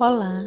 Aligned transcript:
Olá, 0.00 0.46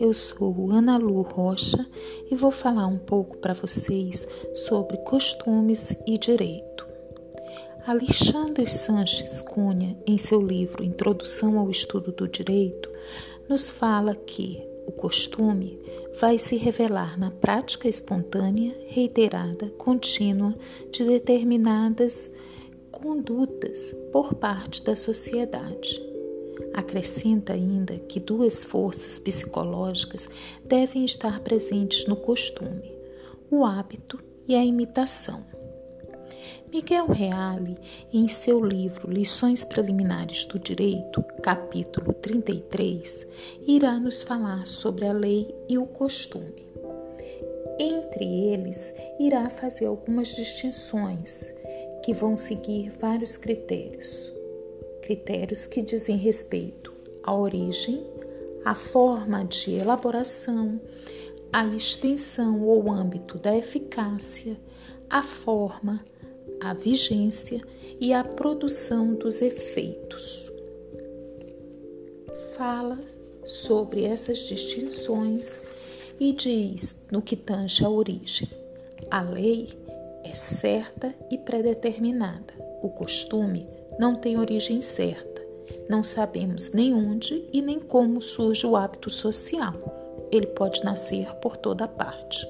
eu 0.00 0.12
sou 0.12 0.72
Ana 0.72 0.96
Lu 0.96 1.22
Rocha 1.22 1.86
e 2.28 2.34
vou 2.34 2.50
falar 2.50 2.88
um 2.88 2.98
pouco 2.98 3.36
para 3.36 3.54
vocês 3.54 4.26
sobre 4.66 4.96
costumes 4.96 5.96
e 6.04 6.18
direito. 6.18 6.84
Alexandre 7.86 8.66
Sanches 8.66 9.40
Cunha, 9.40 9.96
em 10.04 10.18
seu 10.18 10.42
livro 10.42 10.82
Introdução 10.82 11.60
ao 11.60 11.70
Estudo 11.70 12.10
do 12.10 12.26
Direito, 12.26 12.90
nos 13.48 13.70
fala 13.70 14.16
que 14.16 14.60
o 14.84 14.90
costume 14.90 15.78
vai 16.20 16.36
se 16.36 16.56
revelar 16.56 17.16
na 17.16 17.30
prática 17.30 17.86
espontânea, 17.86 18.76
reiterada, 18.88 19.70
contínua 19.78 20.56
de 20.90 21.04
determinadas 21.04 22.32
condutas 22.90 23.94
por 24.10 24.34
parte 24.34 24.82
da 24.82 24.96
sociedade. 24.96 26.07
Acrescenta 26.78 27.54
ainda 27.54 27.98
que 27.98 28.20
duas 28.20 28.62
forças 28.62 29.18
psicológicas 29.18 30.28
devem 30.64 31.04
estar 31.04 31.40
presentes 31.40 32.06
no 32.06 32.14
costume: 32.14 32.92
o 33.50 33.64
hábito 33.64 34.22
e 34.46 34.54
a 34.54 34.64
imitação. 34.64 35.44
Miguel 36.72 37.08
Reale, 37.08 37.76
em 38.12 38.28
seu 38.28 38.64
livro 38.64 39.10
Lições 39.10 39.64
Preliminares 39.64 40.46
do 40.46 40.56
Direito, 40.56 41.20
capítulo 41.42 42.12
33, 42.12 43.26
irá 43.66 43.98
nos 43.98 44.22
falar 44.22 44.64
sobre 44.64 45.04
a 45.04 45.12
lei 45.12 45.52
e 45.68 45.76
o 45.78 45.84
costume. 45.84 46.64
Entre 47.80 48.24
eles, 48.24 48.94
irá 49.18 49.50
fazer 49.50 49.86
algumas 49.86 50.28
distinções 50.28 51.52
que 52.04 52.14
vão 52.14 52.36
seguir 52.36 52.90
vários 53.00 53.36
critérios. 53.36 54.37
Critérios 55.08 55.66
que 55.66 55.80
dizem 55.80 56.18
respeito 56.18 56.92
à 57.22 57.34
origem, 57.34 58.06
à 58.62 58.74
forma 58.74 59.42
de 59.42 59.70
elaboração, 59.70 60.78
à 61.50 61.64
extensão 61.68 62.62
ou 62.62 62.90
âmbito 62.90 63.38
da 63.38 63.56
eficácia, 63.56 64.54
à 65.08 65.22
forma, 65.22 66.04
à 66.60 66.74
vigência 66.74 67.62
e 67.98 68.12
à 68.12 68.22
produção 68.22 69.14
dos 69.14 69.40
efeitos. 69.40 70.52
Fala 72.54 73.00
sobre 73.46 74.04
essas 74.04 74.40
distinções 74.40 75.58
e 76.20 76.34
diz 76.34 76.98
no 77.10 77.22
que 77.22 77.34
tange 77.34 77.82
à 77.82 77.88
origem. 77.88 78.50
A 79.10 79.22
lei 79.22 79.70
é 80.22 80.34
certa 80.34 81.14
e 81.30 81.38
predeterminada. 81.38 82.52
O 82.82 82.90
costume 82.90 83.77
não 83.98 84.14
tem 84.14 84.38
origem 84.38 84.80
certa. 84.80 85.42
Não 85.88 86.04
sabemos 86.04 86.72
nem 86.72 86.94
onde 86.94 87.48
e 87.52 87.62
nem 87.62 87.78
como 87.78 88.20
surge 88.20 88.66
o 88.66 88.76
hábito 88.76 89.10
social. 89.10 89.74
Ele 90.30 90.46
pode 90.46 90.84
nascer 90.84 91.32
por 91.36 91.56
toda 91.56 91.88
parte. 91.88 92.46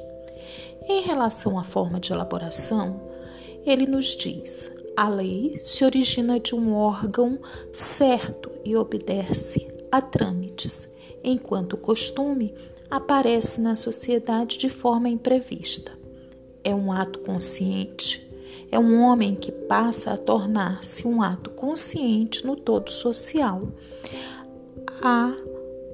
Em 0.88 1.02
relação 1.02 1.58
à 1.58 1.64
forma 1.64 2.00
de 2.00 2.12
elaboração, 2.12 3.00
ele 3.64 3.86
nos 3.86 4.16
diz: 4.16 4.72
a 4.96 5.08
lei 5.08 5.58
se 5.62 5.84
origina 5.84 6.41
de 6.41 6.54
um 6.54 6.74
órgão 6.74 7.38
certo 7.72 8.50
e 8.64 8.76
obedece 8.76 9.69
a 9.91 10.02
trâmites, 10.02 10.88
enquanto 11.22 11.74
o 11.74 11.78
costume 11.78 12.54
aparece 12.91 13.60
na 13.60 13.76
sociedade 13.76 14.58
de 14.58 14.69
forma 14.69 15.08
imprevista 15.08 15.98
é 16.69 16.74
um 16.74 16.92
ato 16.92 17.20
consciente. 17.20 18.27
É 18.70 18.78
um 18.78 19.02
homem 19.02 19.34
que 19.34 19.50
passa 19.50 20.12
a 20.12 20.16
tornar-se 20.16 21.06
um 21.06 21.22
ato 21.22 21.50
consciente 21.50 22.46
no 22.46 22.56
todo 22.56 22.91
social. 22.91 23.68
Há 25.02 25.34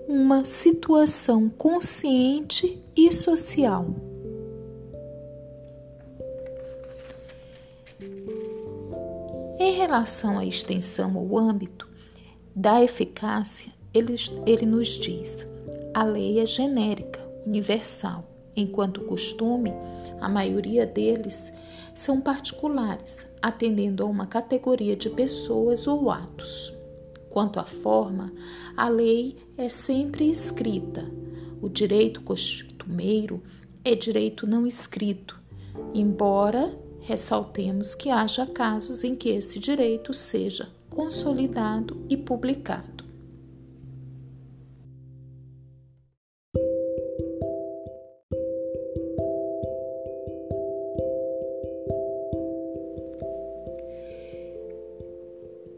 uma 0.08 0.44
situação 0.44 1.48
consciente 1.48 2.82
e 2.97 3.12
social. 3.12 3.87
Em 9.59 9.72
relação 9.72 10.38
à 10.38 10.44
extensão 10.44 11.16
ou 11.16 11.38
âmbito 11.38 11.88
da 12.54 12.82
eficácia, 12.82 13.72
ele, 13.92 14.15
ele 14.47 14.66
nos 14.66 14.88
diz: 14.88 15.47
a 15.94 16.04
lei 16.04 16.41
é 16.41 16.47
genérica, 16.47 17.21
universal, 17.47 18.25
enquanto 18.56 19.03
costume 19.03 19.72
a 20.20 20.28
maioria 20.28 20.87
deles 20.87 21.53
são 21.94 22.20
particulares, 22.20 23.26
atendendo 23.41 24.03
a 24.03 24.06
uma 24.06 24.26
categoria 24.26 24.97
de 24.97 25.10
pessoas 25.10 25.87
ou 25.87 26.10
atos. 26.10 26.72
Quanto 27.31 27.60
à 27.60 27.65
forma, 27.65 28.32
a 28.76 28.88
lei 28.88 29.37
é 29.56 29.69
sempre 29.69 30.31
escrita. 30.31 31.04
O 31.60 31.69
direito 31.69 32.20
costumeiro 32.20 33.42
é 33.84 33.94
direito 33.94 34.47
não 34.47 34.66
escrito, 34.66 35.38
embora 35.92 36.76
ressaltemos 37.00 37.94
que 37.94 38.09
haja 38.09 38.47
casos 38.47 39.04
em 39.04 39.15
que 39.15 39.28
esse 39.28 39.59
direito 39.59 40.15
seja 40.15 40.69
consolidado 40.88 42.04
e 42.09 42.16
publicado. 42.16 43.03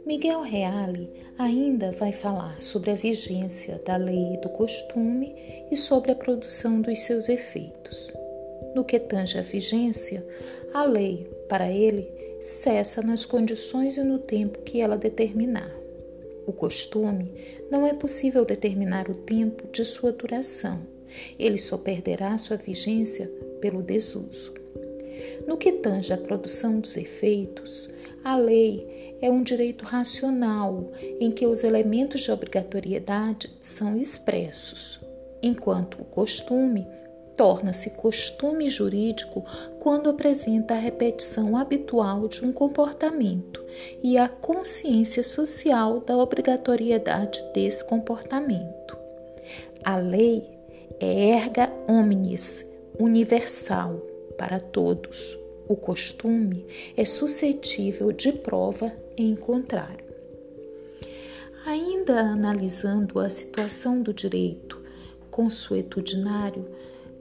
Miguel 0.07 0.43
Reale 0.43 1.11
ainda 1.37 1.91
vai 1.91 2.13
falar 2.13 2.63
sobre 2.63 2.93
a 2.93 2.95
vigência 2.95 3.83
da 3.85 3.97
lei 3.97 4.35
e 4.35 4.41
do 4.41 4.49
costume 4.51 5.35
e 5.69 5.77
sobre 5.77 6.13
a 6.13 6.15
produção 6.15 6.81
dos 6.81 7.01
seus 7.01 7.29
efeitos. 7.29 8.13
No 8.73 8.85
que 8.85 9.01
tange 9.01 9.37
à 9.37 9.43
vigência, 9.43 10.25
a 10.73 10.85
lei, 10.85 11.29
para 11.49 11.73
ele, 11.73 12.09
cessa 12.41 13.03
nas 13.03 13.25
condições 13.25 13.97
e 13.97 14.05
no 14.05 14.21
tempo 14.21 14.61
que 14.61 14.81
ela 14.81 14.97
determinar. 14.97 15.75
O 16.47 16.53
costume 16.53 17.33
não 17.69 17.85
é 17.85 17.93
possível 17.93 18.45
determinar 18.45 19.11
o 19.11 19.15
tempo 19.15 19.67
de 19.73 19.85
sua 19.85 20.13
duração. 20.13 20.87
Ele 21.37 21.59
só 21.59 21.77
perderá 21.77 22.39
sua 22.39 22.57
vigência 22.57 23.27
pelo 23.61 23.83
desuso. 23.83 24.55
No 25.47 25.57
que 25.57 25.73
tange 25.73 26.13
à 26.13 26.17
produção 26.17 26.81
dos 26.81 26.97
efeitos, 26.97 27.91
a 28.25 28.37
lei 28.37 29.17
é 29.21 29.31
um 29.31 29.43
direito 29.43 29.85
racional 29.85 30.91
em 31.21 31.31
que 31.31 31.47
os 31.47 31.65
elementos 31.65 32.21
de 32.23 32.31
obrigatoriedade 32.31 33.51
são 33.61 33.97
expressos, 33.97 35.01
enquanto 35.43 36.01
o 36.01 36.05
costume 36.05 36.87
torna-se 37.37 37.91
costume 37.91 38.69
jurídico 38.71 39.45
quando 39.79 40.09
apresenta 40.09 40.75
a 40.75 40.79
repetição 40.79 41.57
habitual 41.57 42.29
de 42.29 42.45
um 42.45 42.53
comportamento 42.53 43.63
e 44.03 44.17
a 44.17 44.29
consciência 44.29 45.23
social 45.23 46.01
da 46.01 46.17
obrigatoriedade 46.17 47.45
desse 47.53 47.85
comportamento. 47.85 48.97
A 49.85 49.99
lei 49.99 50.51
é 50.99 51.31
erga 51.31 51.71
omnes, 51.87 52.65
universal 52.99 54.01
para 54.37 54.61
todos. 54.61 55.37
O 55.69 55.75
costume 55.75 56.65
é 56.97 57.05
suscetível 57.05 58.13
de 58.13 58.33
prova 58.33 58.93
em 59.17 59.35
contrário. 59.35 60.05
Ainda 61.65 62.21
analisando 62.21 63.19
a 63.19 63.29
situação 63.29 64.01
do 64.01 64.15
direito 64.15 64.81
consuetudinário, 65.31 66.65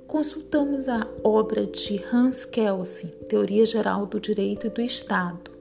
consultamos 0.08 0.88
a 0.88 1.08
obra 1.24 1.66
de 1.66 2.00
Hans 2.14 2.46
Kelsen, 2.46 3.10
Teoria 3.28 3.66
Geral 3.66 4.06
do 4.06 4.20
Direito 4.20 4.68
e 4.68 4.70
do 4.70 4.82
Estado, 4.82 5.52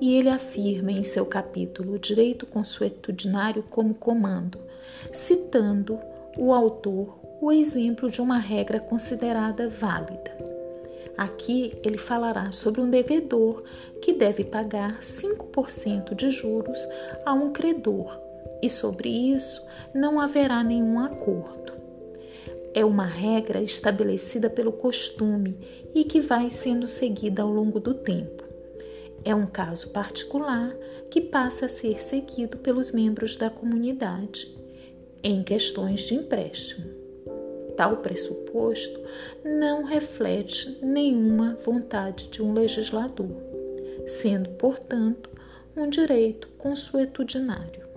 e 0.00 0.14
ele 0.14 0.28
afirma 0.28 0.92
em 0.92 1.02
seu 1.02 1.26
capítulo 1.26 1.98
Direito 1.98 2.46
Consuetudinário 2.46 3.62
como 3.64 3.94
Comando, 3.94 4.58
citando 5.10 5.98
o 6.38 6.52
autor 6.52 7.18
o 7.40 7.50
exemplo 7.50 8.10
de 8.10 8.20
uma 8.20 8.38
regra 8.38 8.78
considerada 8.78 9.68
válida. 9.68 10.39
Aqui 11.20 11.74
ele 11.84 11.98
falará 11.98 12.50
sobre 12.50 12.80
um 12.80 12.88
devedor 12.88 13.62
que 14.00 14.10
deve 14.10 14.42
pagar 14.42 15.00
5% 15.00 16.14
de 16.14 16.30
juros 16.30 16.80
a 17.26 17.34
um 17.34 17.52
credor 17.52 18.18
e 18.62 18.70
sobre 18.70 19.10
isso 19.10 19.62
não 19.94 20.18
haverá 20.18 20.64
nenhum 20.64 20.98
acordo. 20.98 21.74
É 22.72 22.86
uma 22.86 23.04
regra 23.04 23.60
estabelecida 23.60 24.48
pelo 24.48 24.72
costume 24.72 25.58
e 25.94 26.04
que 26.04 26.22
vai 26.22 26.48
sendo 26.48 26.86
seguida 26.86 27.42
ao 27.42 27.50
longo 27.50 27.78
do 27.78 27.92
tempo. 27.92 28.42
É 29.22 29.34
um 29.34 29.44
caso 29.44 29.90
particular 29.90 30.74
que 31.10 31.20
passa 31.20 31.66
a 31.66 31.68
ser 31.68 32.00
seguido 32.00 32.56
pelos 32.56 32.92
membros 32.92 33.36
da 33.36 33.50
comunidade 33.50 34.48
em 35.22 35.42
questões 35.42 36.00
de 36.00 36.14
empréstimo 36.14 36.99
tal 37.70 37.98
pressuposto 37.98 39.00
não 39.44 39.84
reflete 39.84 40.78
nenhuma 40.84 41.56
vontade 41.64 42.28
de 42.28 42.42
um 42.42 42.52
legislador, 42.52 43.30
sendo, 44.06 44.50
portanto, 44.50 45.30
um 45.76 45.88
direito 45.88 46.48
consuetudinário. 46.58 47.89